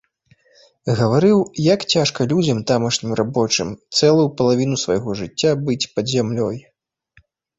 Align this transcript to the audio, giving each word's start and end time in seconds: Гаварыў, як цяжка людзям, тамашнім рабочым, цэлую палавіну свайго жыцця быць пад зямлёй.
Гаварыў, 0.99 1.39
як 1.73 1.83
цяжка 1.95 2.25
людзям, 2.31 2.61
тамашнім 2.71 3.11
рабочым, 3.19 3.67
цэлую 3.99 4.25
палавіну 4.39 4.81
свайго 4.87 5.09
жыцця 5.19 5.51
быць 5.67 5.89
пад 5.99 6.05
зямлёй. 6.17 6.57